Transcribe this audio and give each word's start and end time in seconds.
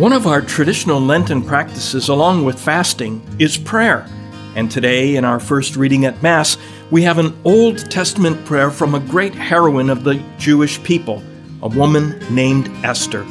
One 0.00 0.14
of 0.14 0.26
our 0.26 0.40
traditional 0.40 0.98
Lenten 0.98 1.42
practices, 1.42 2.08
along 2.08 2.46
with 2.46 2.58
fasting, 2.58 3.20
is 3.38 3.58
prayer. 3.58 4.06
And 4.56 4.70
today, 4.70 5.16
in 5.16 5.26
our 5.26 5.38
first 5.38 5.76
reading 5.76 6.06
at 6.06 6.22
Mass, 6.22 6.56
we 6.90 7.02
have 7.02 7.18
an 7.18 7.38
Old 7.44 7.90
Testament 7.90 8.42
prayer 8.46 8.70
from 8.70 8.94
a 8.94 9.00
great 9.00 9.34
heroine 9.34 9.90
of 9.90 10.02
the 10.02 10.14
Jewish 10.38 10.82
people, 10.84 11.22
a 11.60 11.68
woman 11.68 12.18
named 12.34 12.70
Esther. 12.82 13.24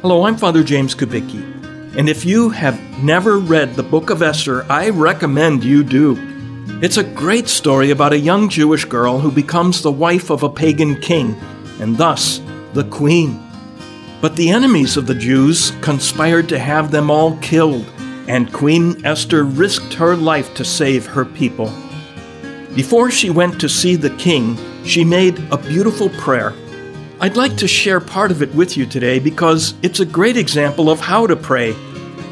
Hello, 0.00 0.24
I'm 0.24 0.38
Father 0.38 0.64
James 0.64 0.94
Kubicki. 0.94 1.42
And 1.94 2.08
if 2.08 2.24
you 2.24 2.48
have 2.48 2.80
never 3.04 3.38
read 3.38 3.74
the 3.74 3.82
book 3.82 4.08
of 4.08 4.22
Esther, 4.22 4.64
I 4.72 4.88
recommend 4.88 5.62
you 5.62 5.84
do. 5.84 6.16
It's 6.80 6.96
a 6.96 7.04
great 7.04 7.48
story 7.48 7.90
about 7.90 8.14
a 8.14 8.18
young 8.18 8.48
Jewish 8.48 8.86
girl 8.86 9.18
who 9.18 9.30
becomes 9.30 9.82
the 9.82 9.92
wife 9.92 10.30
of 10.30 10.42
a 10.42 10.48
pagan 10.48 10.98
king, 11.02 11.38
and 11.80 11.98
thus 11.98 12.40
the 12.72 12.84
queen. 12.84 13.42
But 14.24 14.36
the 14.36 14.48
enemies 14.48 14.96
of 14.96 15.06
the 15.06 15.14
Jews 15.14 15.72
conspired 15.82 16.48
to 16.48 16.58
have 16.58 16.90
them 16.90 17.10
all 17.10 17.36
killed, 17.42 17.84
and 18.26 18.50
Queen 18.50 19.04
Esther 19.04 19.44
risked 19.44 19.92
her 19.92 20.16
life 20.16 20.54
to 20.54 20.64
save 20.64 21.04
her 21.04 21.26
people. 21.26 21.70
Before 22.74 23.10
she 23.10 23.28
went 23.28 23.60
to 23.60 23.68
see 23.68 23.96
the 23.96 24.16
king, 24.16 24.56
she 24.82 25.04
made 25.04 25.38
a 25.52 25.58
beautiful 25.58 26.08
prayer. 26.08 26.54
I'd 27.20 27.36
like 27.36 27.54
to 27.58 27.68
share 27.68 28.00
part 28.00 28.30
of 28.30 28.40
it 28.40 28.54
with 28.54 28.78
you 28.78 28.86
today 28.86 29.18
because 29.18 29.74
it's 29.82 30.00
a 30.00 30.06
great 30.06 30.38
example 30.38 30.88
of 30.88 31.00
how 31.00 31.26
to 31.26 31.36
pray. 31.36 31.76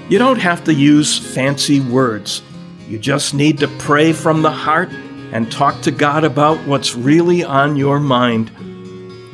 You 0.09 0.19
don't 0.19 0.41
have 0.41 0.64
to 0.64 0.72
use 0.72 1.19
fancy 1.19 1.80
words. 1.80 2.41
You 2.88 2.98
just 2.98 3.34
need 3.34 3.59
to 3.59 3.69
pray 3.69 4.14
from 4.14 4.41
the 4.41 4.50
heart 4.50 4.88
and 5.30 5.52
talk 5.52 5.83
to 5.83 5.91
God 5.91 6.24
about 6.24 6.56
what's 6.66 6.95
really 6.95 7.45
on 7.45 7.77
your 7.77 8.00
mind. 8.00 8.50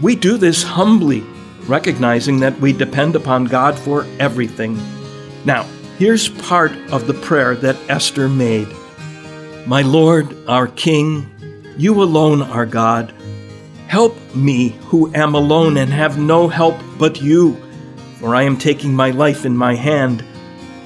We 0.03 0.17
do 0.17 0.37
this 0.37 0.65
humbly 0.65 1.25
recognizing 1.69 2.41
that 2.41 2.59
we 2.61 2.73
depend 2.73 3.15
upon 3.15 3.45
God 3.45 3.79
for 3.79 4.07
everything. 4.19 4.79
Now, 5.45 5.65
here's 5.99 6.29
part 6.29 6.73
of 6.91 7.07
the 7.07 7.15
prayer 7.15 7.55
that 7.57 7.77
Esther 7.89 8.29
made 8.29 8.69
My 9.67 9.83
Lord, 9.83 10.35
our 10.49 10.69
King, 10.69 11.31
you 11.77 12.03
alone 12.03 12.43
are 12.43 12.67
God. 12.67 13.15
Help 13.87 14.17
me, 14.35 14.71
who 14.87 15.15
am 15.15 15.35
alone 15.35 15.77
and 15.77 15.91
have 15.91 16.19
no 16.19 16.49
help 16.49 16.77
but 16.99 17.23
you, 17.23 17.57
for 18.19 18.35
I 18.35 18.43
am 18.43 18.59
taking 18.59 18.95
my 18.95 19.11
life 19.11 19.47
in 19.47 19.57
my 19.57 19.75
hand. 19.75 20.25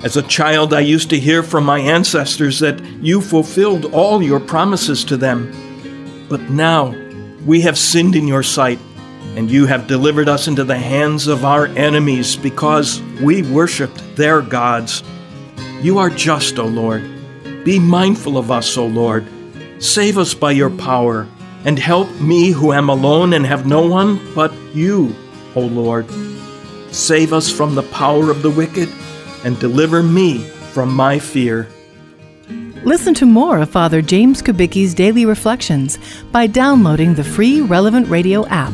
As 0.05 0.17
a 0.17 0.23
child, 0.23 0.75
I 0.75 0.81
used 0.81 1.11
to 1.11 1.19
hear 1.19 1.43
from 1.43 1.65
my 1.65 1.79
ancestors 1.79 2.59
that 2.59 2.81
you 3.01 3.21
fulfilled 3.21 3.87
all 3.87 4.23
your 4.23 4.41
promises 4.41 5.05
to 5.05 5.17
them. 5.17 6.27
But 6.29 6.43
now 6.51 6.95
we 7.45 7.61
have 7.63 7.79
sinned 7.79 8.17
in 8.17 8.29
your 8.29 8.43
sight 8.43 8.79
and 9.37 9.51
you 9.51 9.67
have 9.67 9.87
delivered 9.87 10.29
us 10.29 10.49
into 10.49 10.65
the 10.65 10.79
hands 10.79 11.27
of 11.27 11.45
our 11.45 11.67
enemies 11.67 12.37
because 12.37 13.01
we 13.23 13.43
worshiped 13.43 14.03
their 14.17 14.43
gods. 14.43 15.03
You 15.81 15.99
are 15.99 16.11
just, 16.11 16.59
O 16.59 16.67
Lord. 16.67 17.03
Be 17.65 17.79
mindful 17.79 18.37
of 18.37 18.51
us, 18.51 18.77
O 18.77 18.87
Lord. 18.87 19.27
Save 19.79 20.19
us 20.19 20.35
by 20.35 20.53
your 20.53 20.71
power, 20.71 21.27
and 21.65 21.79
help 21.79 22.11
me 22.21 22.51
who 22.51 22.73
am 22.73 22.89
alone 22.89 23.33
and 23.33 23.47
have 23.47 23.67
no 23.67 23.87
one 23.87 24.21
but 24.35 24.53
you, 24.75 25.15
O 25.55 25.61
Lord. 25.61 26.07
Save 26.91 27.33
us 27.33 27.51
from 27.51 27.75
the 27.75 27.83
power 27.85 28.31
of 28.31 28.43
the 28.43 28.51
wicked, 28.51 28.89
and 29.45 29.59
deliver 29.59 30.03
me 30.03 30.39
from 30.73 30.93
my 30.93 31.19
fear. 31.19 31.69
Listen 32.85 33.15
to 33.15 33.27
more 33.27 33.59
of 33.59 33.71
Father 33.71 34.03
James 34.03 34.43
Kubicki's 34.43 34.93
daily 34.93 35.25
reflections 35.25 35.99
by 36.33 36.47
downloading 36.47 37.15
the 37.15 37.25
free 37.25 37.61
Relevant 37.61 38.09
Radio 38.09 38.47
app. 38.49 38.73